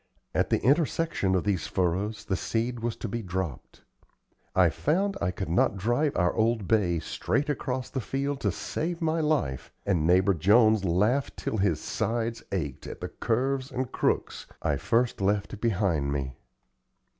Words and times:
At 0.33 0.49
the 0.49 0.59
intersection 0.63 1.35
of 1.35 1.43
these 1.43 1.67
furrows 1.67 2.25
the 2.25 2.35
seed 2.35 2.79
was 2.79 2.95
to 2.95 3.07
be 3.07 3.21
dropped. 3.21 3.81
I 4.55 4.69
found 4.71 5.15
I 5.21 5.29
could 5.29 5.47
not 5.47 5.77
drive 5.77 6.15
our 6.17 6.33
old 6.33 6.67
bay 6.67 6.97
straight 6.97 7.49
across 7.49 7.91
the 7.91 8.01
field 8.01 8.39
to 8.39 8.51
save 8.51 8.99
my 8.99 9.19
life, 9.21 9.71
and 9.85 10.07
neighbor 10.07 10.33
Jones 10.33 10.83
laughed 10.83 11.37
till 11.37 11.57
his 11.57 11.79
sides 11.79 12.41
ached 12.51 12.87
at 12.87 12.99
the 12.99 13.09
curves 13.09 13.69
and 13.71 13.91
crooks 13.91 14.47
I 14.63 14.77
first 14.77 15.21
left 15.21 15.61
behind 15.61 16.11
me. 16.11 16.35